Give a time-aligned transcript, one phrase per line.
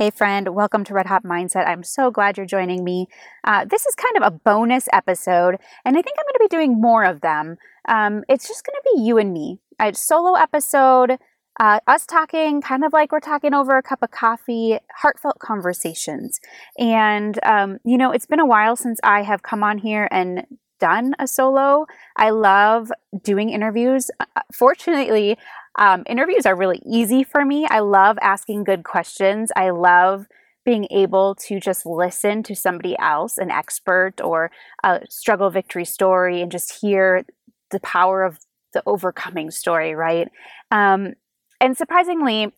[0.00, 1.68] Hey, friend, welcome to Red Hot Mindset.
[1.68, 3.06] I'm so glad you're joining me.
[3.44, 6.56] Uh, this is kind of a bonus episode, and I think I'm going to be
[6.56, 7.58] doing more of them.
[7.86, 11.18] Um, it's just going to be you and me, a solo episode,
[11.60, 16.40] uh, us talking kind of like we're talking over a cup of coffee, heartfelt conversations.
[16.78, 20.46] And, um, you know, it's been a while since I have come on here and
[20.78, 21.84] done a solo.
[22.16, 22.90] I love
[23.22, 24.10] doing interviews.
[24.18, 25.36] Uh, fortunately,
[25.80, 27.66] um, interviews are really easy for me.
[27.68, 29.50] I love asking good questions.
[29.56, 30.26] I love
[30.64, 34.50] being able to just listen to somebody else, an expert or
[34.84, 37.24] a struggle victory story, and just hear
[37.70, 38.38] the power of
[38.74, 40.28] the overcoming story, right?
[40.70, 41.14] Um,
[41.60, 42.52] and surprisingly,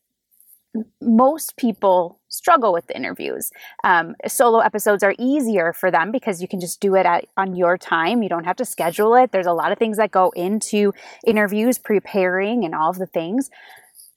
[1.00, 3.50] most people struggle with the interviews.
[3.84, 7.54] Um, solo episodes are easier for them because you can just do it at, on
[7.54, 8.22] your time.
[8.22, 9.32] You don't have to schedule it.
[9.32, 10.92] There's a lot of things that go into
[11.26, 13.50] interviews, preparing, and all of the things.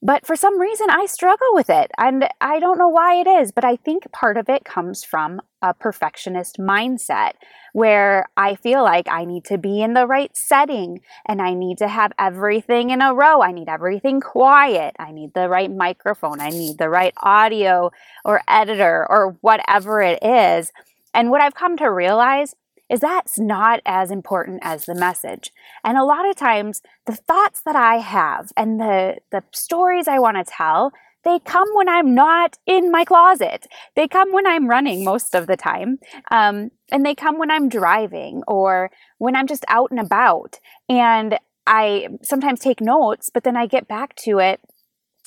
[0.05, 1.89] But for some reason, I struggle with it.
[1.97, 5.41] And I don't know why it is, but I think part of it comes from
[5.63, 7.31] a perfectionist mindset
[7.73, 11.79] where I feel like I need to be in the right setting and I need
[11.79, 13.41] to have everything in a row.
[13.41, 14.95] I need everything quiet.
[14.99, 16.39] I need the right microphone.
[16.39, 17.89] I need the right audio
[18.23, 20.71] or editor or whatever it is.
[21.15, 22.53] And what I've come to realize
[22.89, 25.51] is that's not as important as the message.
[25.83, 30.19] And a lot of times, the thoughts that I have and the, the stories I
[30.19, 30.91] want to tell,
[31.23, 33.65] they come when I'm not in my closet.
[33.95, 35.97] They come when I'm running most of the time.
[36.29, 40.59] Um, and they come when I'm driving or when I'm just out and about.
[40.87, 44.61] And I sometimes take notes, but then I get back to it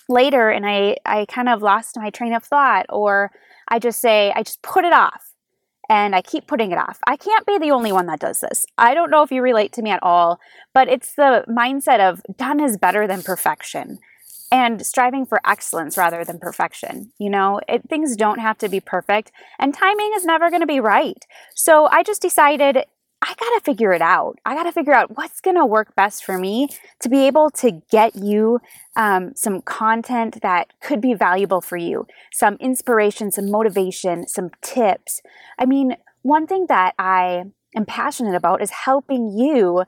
[0.09, 3.33] later and I, I kind of lost my train of thought or
[3.67, 5.28] I just say, I just put it off
[5.89, 6.99] and I keep putting it off.
[7.07, 8.67] I can't be the only one that does this.
[8.77, 10.39] I don't know if you relate to me at all,
[10.75, 13.99] but it's the mindset of done is better than perfection
[14.51, 17.13] and striving for excellence rather than perfection.
[17.19, 20.67] You know, it, things don't have to be perfect and timing is never going to
[20.67, 21.25] be right.
[21.55, 22.85] So I just decided
[23.29, 24.39] I got to figure it out.
[24.47, 26.69] I got to figure out what's going to work best for me
[27.01, 28.61] to be able to get you
[28.97, 35.21] um, some content that could be valuable for you, some inspiration, some motivation, some tips.
[35.59, 37.45] I mean, one thing that I
[37.77, 39.85] am passionate about is helping you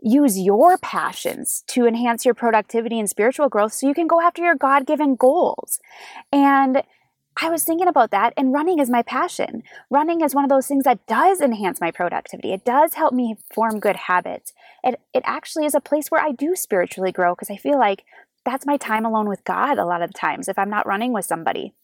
[0.00, 4.44] use your passions to enhance your productivity and spiritual growth so you can go after
[4.44, 5.80] your God given goals.
[6.32, 6.84] And
[7.38, 9.62] I was thinking about that, and running is my passion.
[9.90, 12.52] Running is one of those things that does enhance my productivity.
[12.52, 14.54] It does help me form good habits.
[14.82, 18.04] It, it actually is a place where I do spiritually grow because I feel like
[18.46, 21.12] that's my time alone with God a lot of the times if I'm not running
[21.12, 21.74] with somebody.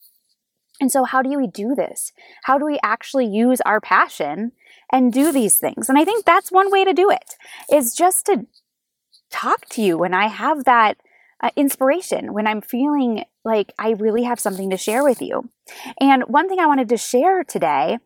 [0.80, 2.12] And so, how do we do this?
[2.44, 4.52] How do we actually use our passion
[4.90, 5.88] and do these things?
[5.88, 7.36] And I think that's one way to do it
[7.70, 8.46] is just to
[9.30, 10.96] talk to you when I have that
[11.42, 15.48] uh, inspiration, when I'm feeling like I really have something to share with you.
[16.00, 17.98] And one thing I wanted to share today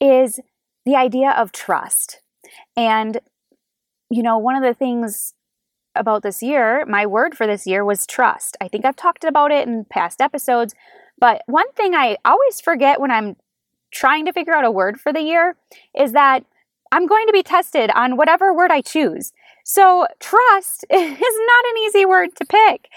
[0.00, 0.40] is
[0.84, 2.20] the idea of trust.
[2.76, 3.18] And,
[4.10, 5.34] you know, one of the things
[5.94, 8.56] about this year, my word for this year was trust.
[8.60, 10.74] I think I've talked about it in past episodes,
[11.18, 13.36] but one thing I always forget when I'm
[13.92, 15.56] trying to figure out a word for the year
[15.94, 16.44] is that
[16.90, 19.32] I'm going to be tested on whatever word I choose.
[19.64, 22.88] So, trust is not an easy word to pick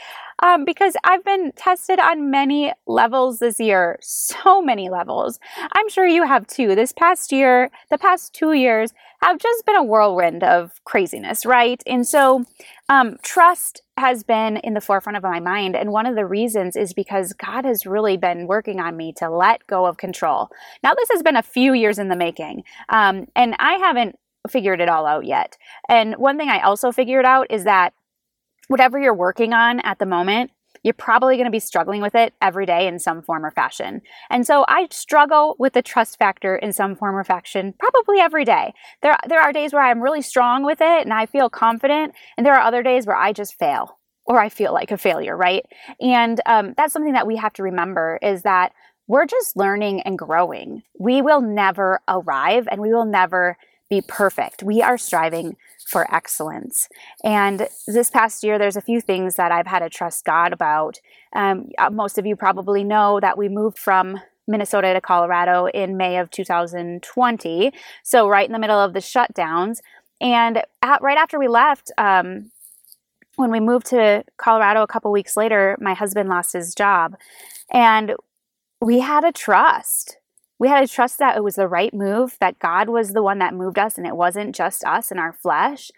[0.43, 5.39] um, because I've been tested on many levels this year, so many levels.
[5.73, 6.75] I'm sure you have too.
[6.75, 11.81] This past year, the past two years have just been a whirlwind of craziness, right?
[11.87, 12.45] And so,
[12.89, 15.75] um, trust has been in the forefront of my mind.
[15.75, 19.29] And one of the reasons is because God has really been working on me to
[19.29, 20.49] let go of control.
[20.83, 24.19] Now, this has been a few years in the making, um, and I haven't
[24.49, 25.57] figured it all out yet.
[25.89, 27.93] And one thing I also figured out is that
[28.67, 30.51] whatever you're working on at the moment,
[30.83, 34.01] you're probably going to be struggling with it every day in some form or fashion.
[34.29, 38.45] And so I struggle with the trust factor in some form or fashion probably every
[38.45, 38.71] day.
[39.01, 42.45] There, there are days where I'm really strong with it and I feel confident, and
[42.45, 45.65] there are other days where I just fail or I feel like a failure, right?
[45.99, 48.71] And um, that's something that we have to remember is that
[49.07, 50.81] we're just learning and growing.
[50.99, 53.57] We will never arrive and we will never
[53.89, 54.63] be perfect.
[54.63, 56.89] We are striving for excellence.
[57.23, 60.99] And this past year, there's a few things that I've had to trust God about.
[61.35, 65.97] Um, uh, most of you probably know that we moved from Minnesota to Colorado in
[65.97, 67.71] May of 2020.
[68.03, 69.79] So, right in the middle of the shutdowns.
[70.21, 72.51] And at, right after we left, um,
[73.35, 77.15] when we moved to Colorado a couple weeks later, my husband lost his job.
[77.71, 78.15] And
[78.81, 80.17] we had to trust
[80.59, 83.39] we had to trust that it was the right move, that God was the one
[83.39, 85.91] that moved us and it wasn't just us and our flesh.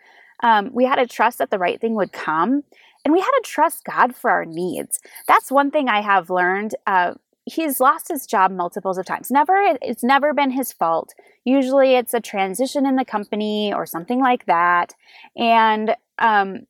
[0.44, 2.63] Um, we had to trust that the right thing would come.
[3.06, 5.00] And we had to trust God for our needs.
[5.27, 7.13] That's one thing I have learned uh,
[7.48, 9.31] he's lost his job multiples of times.
[9.31, 11.13] Never it's never been his fault.
[11.45, 14.94] Usually it's a transition in the company or something like that.
[15.36, 16.68] And um,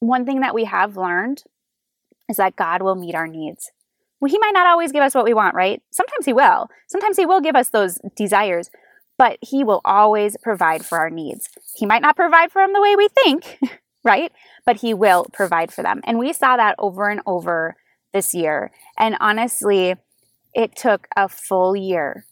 [0.00, 1.44] one thing that we have learned
[2.28, 3.70] is that God will meet our needs.
[4.20, 5.82] Well, he might not always give us what we want, right?
[5.90, 6.68] Sometimes he will.
[6.88, 8.70] Sometimes he will give us those desires,
[9.18, 11.48] but he will always provide for our needs.
[11.74, 13.58] He might not provide for them the way we think,
[14.04, 14.32] right?
[14.64, 16.00] But he will provide for them.
[16.04, 17.76] And we saw that over and over
[18.12, 18.70] this year.
[18.98, 19.94] And honestly,
[20.54, 22.24] it took a full year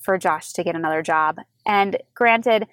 [0.00, 1.38] for Josh to get another job.
[1.66, 2.68] And granted,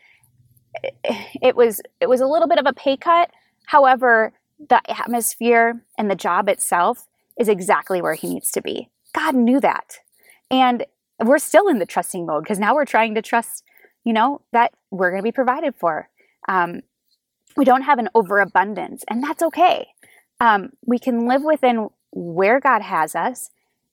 [1.04, 3.32] it was it was a little bit of a pay cut.
[3.66, 4.34] However,
[4.70, 7.08] the atmosphere and the job itself
[7.42, 8.90] is exactly where he needs to be.
[9.14, 9.98] God knew that.
[10.52, 10.86] And
[11.20, 13.64] we're still in the trusting mode because now we're trying to trust,
[14.04, 16.08] you know, that we're going to be provided for.
[16.48, 16.82] Um,
[17.58, 19.88] we don't have an overabundance, and that's okay.
[20.40, 23.50] Um, we can live within where God has us,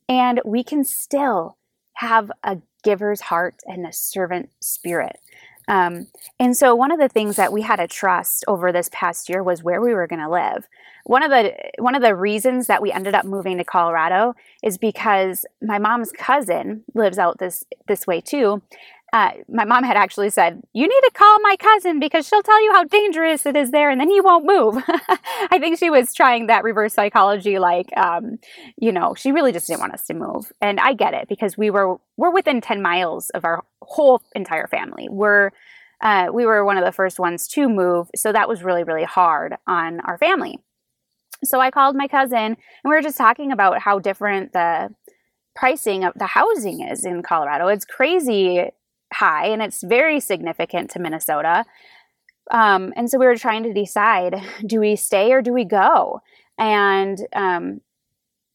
[0.09, 1.57] and we can still
[1.95, 5.17] have a giver's heart and a servant spirit.
[5.69, 6.07] Um,
[6.41, 9.43] and so, one of the things that we had to trust over this past year
[9.43, 10.67] was where we were going to live.
[11.05, 14.79] One of the one of the reasons that we ended up moving to Colorado is
[14.79, 18.63] because my mom's cousin lives out this this way too,
[19.13, 22.63] uh, my mom had actually said, You need to call my cousin because she'll tell
[22.63, 24.83] you how dangerous it is there and then you won't move.
[25.51, 28.39] I think she was trying that reverse psychology, like, um,
[28.77, 30.53] you know, she really just didn't want us to move.
[30.61, 34.67] And I get it because we were, we're within 10 miles of our whole entire
[34.67, 35.09] family.
[35.11, 35.53] We're,
[36.03, 38.09] uh, we were one of the first ones to move.
[38.15, 40.59] So that was really, really hard on our family.
[41.45, 44.91] So I called my cousin and we were just talking about how different the
[45.57, 47.69] pricing of the housing is in Colorado.
[47.69, 48.71] It's crazy
[49.13, 51.65] high and it's very significant to Minnesota.
[52.51, 56.21] Um, and so we were trying to decide do we stay or do we go?
[56.59, 57.81] And um,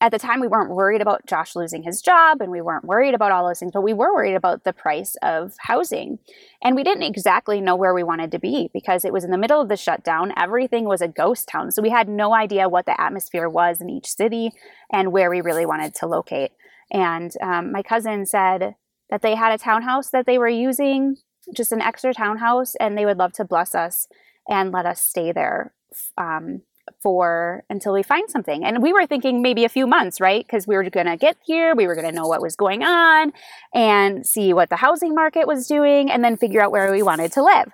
[0.03, 3.13] at the time, we weren't worried about Josh losing his job and we weren't worried
[3.13, 6.19] about all those things, but we were worried about the price of housing.
[6.61, 9.37] And we didn't exactly know where we wanted to be because it was in the
[9.37, 10.33] middle of the shutdown.
[10.35, 11.71] Everything was a ghost town.
[11.71, 14.51] So we had no idea what the atmosphere was in each city
[14.91, 16.51] and where we really wanted to locate.
[16.91, 18.75] And um, my cousin said,
[19.13, 21.17] that they had a townhouse that they were using,
[21.55, 24.07] just an extra townhouse, and they would love to bless us
[24.49, 25.71] and let us stay there
[26.17, 26.63] um,
[26.99, 28.65] for until we find something.
[28.65, 30.43] And we were thinking maybe a few months, right?
[30.43, 32.81] Because we were going to get here, we were going to know what was going
[32.81, 33.33] on
[33.71, 37.31] and see what the housing market was doing, and then figure out where we wanted
[37.33, 37.67] to live.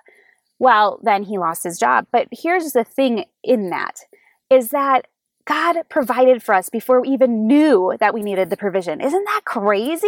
[0.58, 2.06] Well, then he lost his job.
[2.12, 4.00] But here's the thing in that
[4.50, 5.06] is that
[5.50, 9.00] God provided for us before we even knew that we needed the provision.
[9.00, 10.06] Isn't that crazy?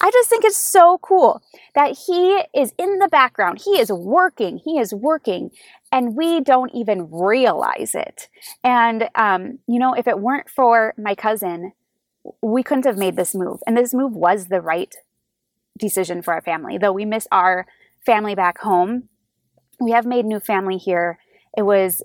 [0.00, 1.40] I just think it's so cool
[1.76, 3.62] that He is in the background.
[3.64, 4.60] He is working.
[4.64, 5.52] He is working,
[5.92, 8.28] and we don't even realize it.
[8.64, 11.74] And, um, you know, if it weren't for my cousin,
[12.42, 13.60] we couldn't have made this move.
[13.68, 14.92] And this move was the right
[15.78, 16.76] decision for our family.
[16.76, 17.66] Though we miss our
[18.04, 19.08] family back home,
[19.78, 21.20] we have made new family here.
[21.56, 22.02] It was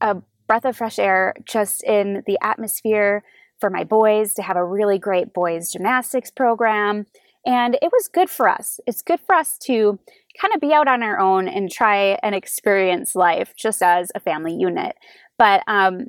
[0.00, 3.22] a breath of fresh air just in the atmosphere
[3.60, 7.06] for my boys to have a really great boys gymnastics program.
[7.46, 8.80] And it was good for us.
[8.86, 9.98] It's good for us to
[10.40, 14.20] kind of be out on our own and try and experience life just as a
[14.20, 14.96] family unit.
[15.38, 16.06] But um,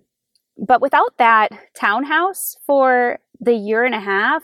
[0.57, 4.43] but without that townhouse for the year and a half,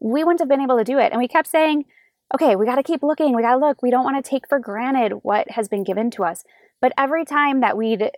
[0.00, 1.12] we wouldn't have been able to do it.
[1.12, 1.84] And we kept saying,
[2.34, 3.34] okay, we got to keep looking.
[3.34, 3.82] We got to look.
[3.82, 6.44] We don't want to take for granted what has been given to us.
[6.80, 8.10] But every time that we'd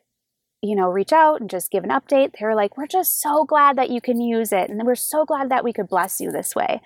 [0.62, 2.32] you know, reach out and just give an update.
[2.38, 4.70] They were like, We're just so glad that you can use it.
[4.70, 6.80] And we're so glad that we could bless you this way.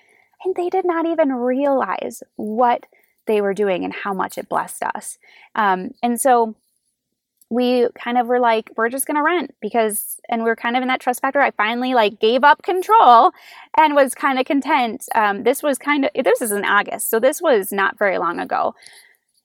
[0.45, 2.87] And they did not even realize what
[3.27, 5.19] they were doing and how much it blessed us.
[5.55, 6.55] Um, and so
[7.51, 10.77] we kind of were like, we're just going to rent because, and we are kind
[10.77, 11.41] of in that trust factor.
[11.41, 13.33] I finally like gave up control
[13.77, 15.07] and was kind of content.
[15.15, 17.11] Um, this was kind of, this is in August.
[17.11, 18.75] So this was not very long ago.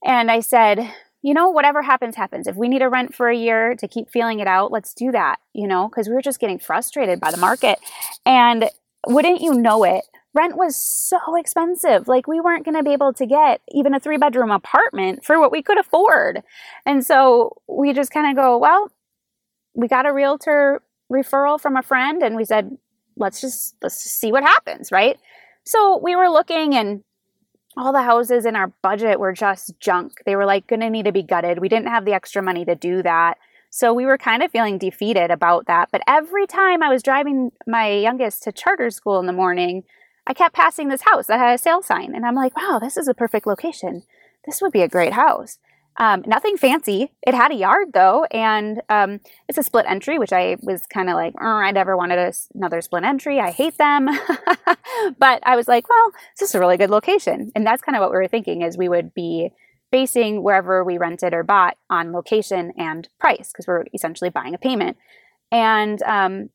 [0.04, 0.92] And I said,
[1.22, 2.48] you know, whatever happens, happens.
[2.48, 5.12] If we need a rent for a year to keep feeling it out, let's do
[5.12, 7.80] that, you know, because we were just getting frustrated by the market.
[8.26, 8.70] And
[9.08, 12.08] wouldn't you know it, rent was so expensive.
[12.08, 15.40] Like we weren't going to be able to get even a three bedroom apartment for
[15.40, 16.42] what we could afford.
[16.86, 18.92] And so we just kind of go, well,
[19.74, 22.78] we got a realtor referral from a friend and we said,
[23.18, 25.18] let's just let's just see what happens, right?
[25.66, 27.04] So we were looking and
[27.80, 30.12] all the houses in our budget were just junk.
[30.26, 31.60] They were like going to need to be gutted.
[31.60, 33.38] We didn't have the extra money to do that.
[33.70, 35.90] So we were kind of feeling defeated about that.
[35.92, 39.84] But every time I was driving my youngest to charter school in the morning,
[40.28, 42.14] I kept passing this house that had a sale sign.
[42.14, 44.04] And I'm like, wow, this is a perfect location.
[44.46, 45.58] This would be a great house.
[46.00, 47.12] Um, nothing fancy.
[47.28, 51.10] It had a yard though, and um, it's a split entry, which I was kind
[51.10, 53.40] of like, I never wanted a, another split entry.
[53.40, 54.06] I hate them.
[55.20, 57.52] but I was like, well, this is a really good location.
[57.54, 59.52] And that's kind of what we were thinking is we would be
[59.92, 64.60] basing wherever we rented or bought on location and price because we're essentially buying a
[64.60, 64.96] payment.
[65.52, 66.50] And um,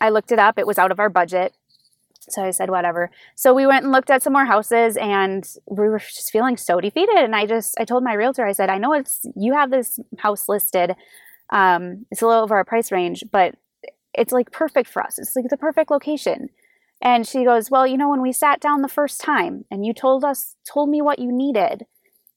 [0.00, 0.56] I looked it up.
[0.56, 1.54] It was out of our budget.
[2.30, 3.10] So I said, whatever.
[3.34, 6.80] So we went and looked at some more houses and we were just feeling so
[6.80, 7.16] defeated.
[7.16, 9.98] And I just, I told my realtor, I said, I know it's, you have this
[10.18, 10.94] house listed.
[11.50, 13.54] Um, it's a little over our price range, but
[14.14, 15.18] it's like perfect for us.
[15.18, 16.48] It's like the perfect location.
[17.02, 19.92] And she goes, well, you know, when we sat down the first time and you
[19.92, 21.84] told us, told me what you needed,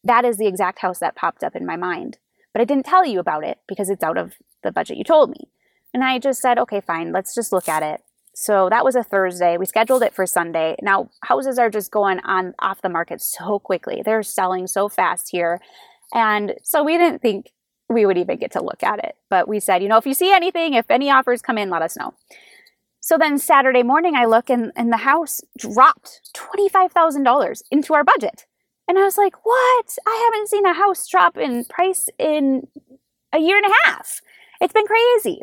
[0.04, 2.18] that is the exact house that popped up in my mind.
[2.54, 5.30] But I didn't tell you about it because it's out of the budget you told
[5.30, 5.50] me.
[5.94, 8.02] And I just said, okay, fine, let's just look at it.
[8.40, 9.58] So that was a Thursday.
[9.58, 10.76] We scheduled it for Sunday.
[10.84, 14.04] Now, houses are just going on off the market so quickly.
[14.06, 15.60] They're selling so fast here.
[16.14, 17.52] And so we didn't think
[17.90, 19.16] we would even get to look at it.
[19.32, 21.82] But we said, you know, if you see anything, if any offers come in, let
[21.82, 22.14] us know.
[23.00, 28.46] So then Saturday morning, I look and, and the house dropped $25,000 into our budget.
[28.88, 29.98] And I was like, what?
[30.06, 32.68] I haven't seen a house drop in price in
[33.34, 34.22] a year and a half.
[34.62, 35.42] It's been crazy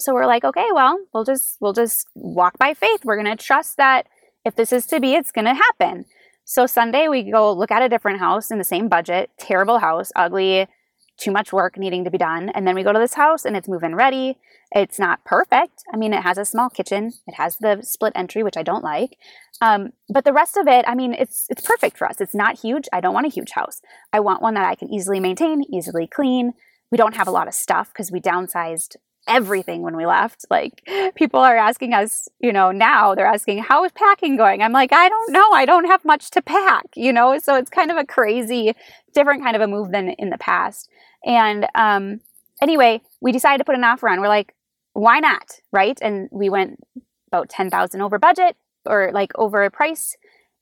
[0.00, 3.04] so we're like, okay, well, we'll just we'll just walk by faith.
[3.04, 4.06] We're going to trust that
[4.44, 6.04] if this is to be, it's going to happen.
[6.44, 10.12] So Sunday we go look at a different house in the same budget, terrible house,
[10.14, 10.68] ugly,
[11.16, 13.56] too much work needing to be done, and then we go to this house and
[13.56, 14.36] it's move-in ready.
[14.72, 15.84] It's not perfect.
[15.92, 17.12] I mean, it has a small kitchen.
[17.28, 19.16] It has the split entry, which I don't like.
[19.62, 22.20] Um, but the rest of it, I mean, it's it's perfect for us.
[22.20, 22.88] It's not huge.
[22.92, 23.80] I don't want a huge house.
[24.12, 26.54] I want one that I can easily maintain, easily clean.
[26.90, 30.44] We don't have a lot of stuff because we downsized everything when we left.
[30.50, 34.62] Like people are asking us, you know, now they're asking, how is packing going?
[34.62, 35.52] I'm like, I don't know.
[35.52, 37.38] I don't have much to pack, you know?
[37.38, 38.74] So it's kind of a crazy,
[39.12, 40.88] different kind of a move than in the past.
[41.24, 42.20] And um,
[42.60, 44.20] anyway, we decided to put an offer on.
[44.20, 44.54] We're like,
[44.92, 45.60] why not?
[45.72, 45.98] Right.
[46.00, 46.80] And we went
[47.28, 50.16] about 10,000 over budget or like over a price.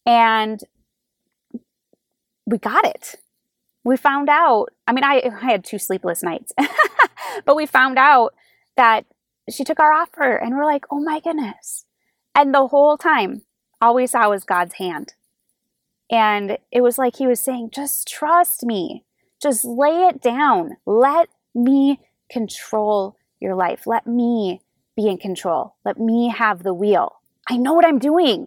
[0.07, 0.61] And
[2.47, 3.17] we got it.
[3.85, 6.53] We found out, I mean, I, I had two sleepless nights,
[7.45, 8.33] but we found out
[8.77, 9.05] that
[9.51, 11.85] she took our offer and we're like, oh my goodness.
[12.35, 13.43] And the whole time,
[13.81, 15.15] all we saw was God's hand.
[16.11, 19.05] And it was like he was saying, just trust me.
[19.41, 20.77] Just lay it down.
[20.87, 22.01] Let me
[22.31, 23.87] control your life.
[23.87, 24.61] Let me
[24.97, 25.75] be in control.
[25.85, 27.21] Let me have the wheel.
[27.49, 28.47] I know what I'm doing.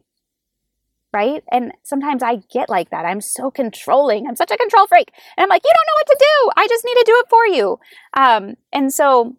[1.12, 1.44] Right?
[1.52, 3.06] And sometimes I get like that.
[3.06, 4.28] I'm so controlling.
[4.28, 5.12] I'm such a control freak.
[5.38, 6.52] And I'm like, you don't know what to do.
[6.62, 7.80] I just need to do it for you.
[8.14, 9.38] Um, and so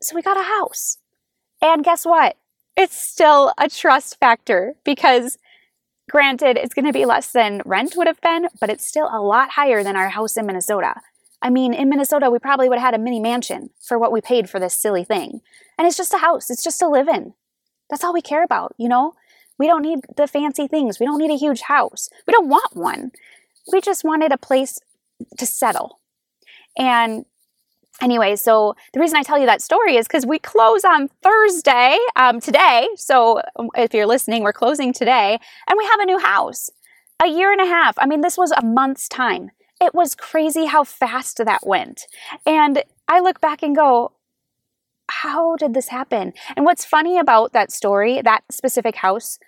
[0.00, 0.98] so we got a house.
[1.60, 2.36] And guess what?
[2.76, 5.38] It's still a trust factor because
[6.10, 9.20] granted, it's going to be less than rent would have been, but it's still a
[9.20, 10.94] lot higher than our house in Minnesota.
[11.40, 14.20] I mean, in Minnesota, we probably would have had a mini mansion for what we
[14.20, 15.40] paid for this silly thing.
[15.76, 17.34] And it's just a house, it's just to live in.
[17.90, 19.14] That's all we care about, you know?
[19.58, 21.00] We don't need the fancy things.
[21.00, 22.08] We don't need a huge house.
[22.26, 23.12] We don't want one.
[23.72, 24.78] We just wanted a place
[25.36, 26.00] to settle.
[26.76, 27.24] And
[28.00, 31.98] anyway, so the reason I tell you that story is because we close on Thursday
[32.16, 32.88] um, today.
[32.96, 35.38] So um, if you're listening, we're closing today,
[35.68, 36.70] and we have a new house.
[37.20, 37.96] A year and a half.
[37.98, 39.50] I mean, this was a month's time.
[39.80, 42.02] It was crazy how fast that went.
[42.46, 44.12] And I look back and go,
[45.10, 46.32] how did this happen?
[46.56, 49.38] And what's funny about that story, that specific house,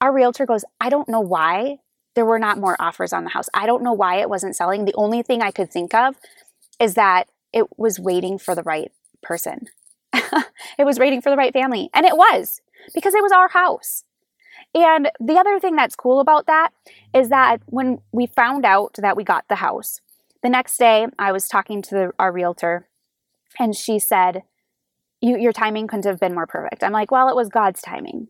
[0.00, 1.78] our realtor goes, I don't know why
[2.14, 3.48] there were not more offers on the house.
[3.52, 4.84] I don't know why it wasn't selling.
[4.84, 6.16] The only thing I could think of
[6.80, 9.66] is that it was waiting for the right person.
[10.12, 11.90] it was waiting for the right family.
[11.94, 12.60] And it was
[12.94, 14.04] because it was our house.
[14.74, 16.70] And the other thing that's cool about that
[17.14, 20.00] is that when we found out that we got the house,
[20.42, 22.88] the next day I was talking to the, our realtor
[23.58, 24.42] and she said,
[25.20, 26.84] You Your timing couldn't have been more perfect.
[26.84, 28.28] I'm like, Well, it was God's timing.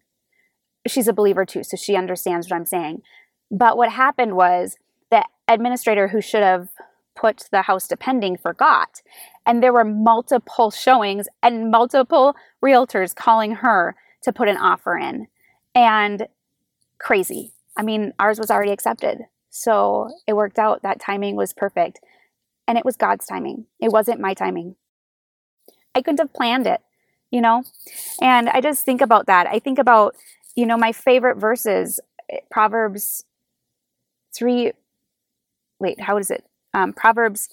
[0.86, 3.02] She's a believer too, so she understands what I'm saying.
[3.50, 4.76] But what happened was
[5.10, 6.68] the administrator who should have
[7.18, 9.02] put the house depending forgot.
[9.46, 12.34] And there were multiple showings and multiple
[12.64, 15.26] realtors calling her to put an offer in.
[15.74, 16.28] And
[16.98, 17.52] crazy.
[17.76, 19.18] I mean, ours was already accepted.
[19.50, 20.82] So it worked out.
[20.82, 22.00] That timing was perfect.
[22.66, 24.76] And it was God's timing, it wasn't my timing.
[25.94, 26.80] I couldn't have planned it,
[27.30, 27.64] you know?
[28.20, 29.46] And I just think about that.
[29.46, 30.14] I think about,
[30.54, 31.98] you know, my favorite verses,
[32.30, 33.24] eh, Proverbs
[34.36, 34.72] 3.
[35.80, 36.47] Wait, how is it?
[36.74, 37.48] Um, Proverbs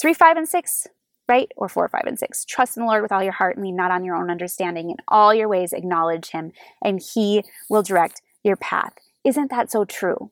[0.00, 0.86] 3, 5, and 6,
[1.28, 1.50] right?
[1.56, 2.44] Or 4, 5, and 6.
[2.44, 4.90] Trust in the Lord with all your heart and lean not on your own understanding.
[4.90, 6.52] In all your ways, acknowledge him,
[6.82, 8.94] and he will direct your path.
[9.24, 10.30] Isn't that so true?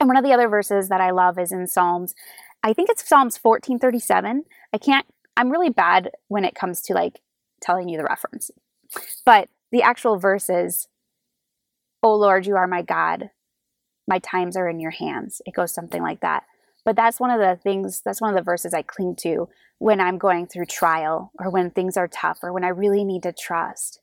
[0.00, 2.14] And one of the other verses that I love is in Psalms
[2.62, 4.44] I think it's Psalms 1437.
[4.72, 7.20] I can't, I'm really bad when it comes to like
[7.60, 8.50] telling you the reference.
[9.24, 10.86] But the actual verse is,
[12.02, 13.30] Oh Lord, you are my God.
[14.06, 15.42] My times are in your hands.
[15.46, 16.44] It goes something like that.
[16.84, 19.48] But that's one of the things, that's one of the verses I cling to
[19.78, 23.22] when I'm going through trial or when things are tough or when I really need
[23.22, 24.00] to trust.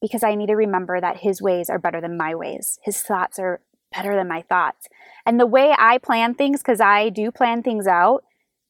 [0.00, 3.38] Because I need to remember that His ways are better than my ways, His thoughts
[3.38, 3.60] are
[3.92, 4.86] better than my thoughts.
[5.26, 8.24] And the way I plan things, because I do plan things out,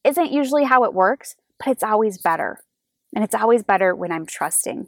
[0.04, 2.58] isn't usually how it works, but it's always better.
[3.14, 4.86] And it's always better when I'm trusting.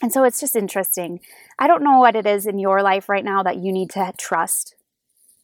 [0.00, 1.20] And so it's just interesting.
[1.58, 4.12] I don't know what it is in your life right now that you need to
[4.18, 4.74] trust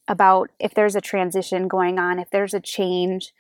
[0.09, 3.33] about if there's a transition going on, if there's a change,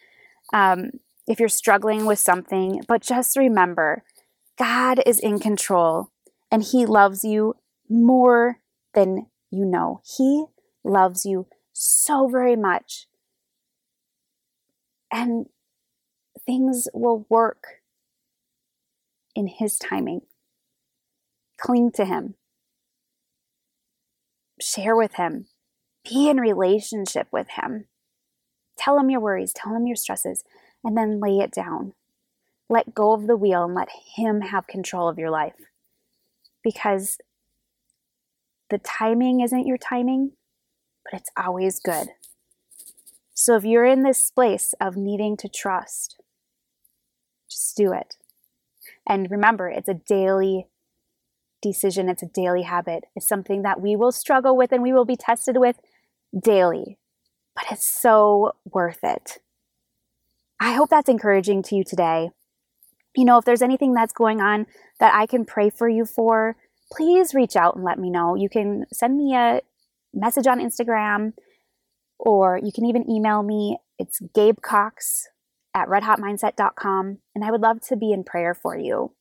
[0.53, 0.91] um,
[1.27, 2.83] if you're struggling with something.
[2.87, 4.05] But just remember,
[4.59, 6.11] God is in control
[6.53, 7.55] and He loves you
[7.89, 8.61] more
[8.95, 10.03] than you know.
[10.17, 10.45] He
[10.85, 13.07] loves you so very much.
[15.11, 15.47] And
[16.45, 17.65] things will work
[19.35, 20.21] in His timing.
[21.59, 22.35] Cling to Him,
[24.61, 25.47] share with Him,
[26.09, 27.87] be in relationship with Him.
[28.77, 30.45] Tell Him your worries, tell Him your stresses,
[30.85, 31.95] and then lay it down.
[32.69, 35.55] Let go of the wheel and let Him have control of your life.
[36.62, 37.19] Because
[38.71, 40.33] the timing isn't your timing,
[41.05, 42.09] but it's always good.
[43.33, 46.17] So if you're in this place of needing to trust,
[47.49, 48.17] just do it.
[49.07, 50.67] And remember, it's a daily
[51.62, 53.05] decision, it's a daily habit.
[53.17, 55.77] It's something that we will struggle with and we will be tested with
[56.39, 56.99] daily,
[57.55, 59.39] but it's so worth it.
[60.61, 62.31] I hope that's encouraging to you today.
[63.17, 64.67] You know, if there's anything that's going on
[65.01, 66.57] that I can pray for you for,
[66.93, 68.35] please reach out and let me know.
[68.35, 69.61] You can send me a
[70.15, 71.33] message on Instagram
[72.19, 73.79] or you can even email me.
[73.99, 75.29] It's Gabe Cox
[75.75, 79.13] at redhotmindset.com, and I would love to be in prayer for you.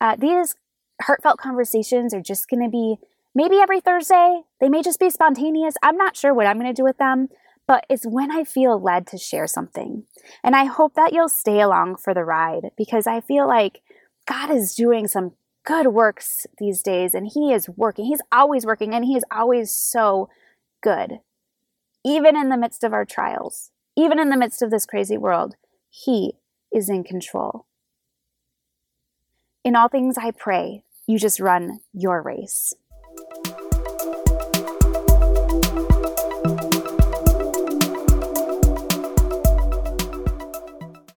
[0.00, 0.54] Uh, these
[1.02, 2.96] heartfelt conversations are just going to be
[3.34, 4.42] maybe every Thursday.
[4.60, 5.74] They may just be spontaneous.
[5.82, 7.28] I'm not sure what I'm going to do with them,
[7.66, 10.04] but it's when I feel led to share something.
[10.42, 13.80] And I hope that you'll stay along for the ride because I feel like
[14.26, 15.32] God is doing some
[15.64, 18.06] good works these days and He is working.
[18.06, 20.28] He's always working and He is always so
[20.82, 21.20] good.
[22.04, 25.54] Even in the midst of our trials, even in the midst of this crazy world,
[25.90, 26.32] He
[26.72, 27.66] is in control.
[29.62, 32.72] In all things, I pray you just run your race.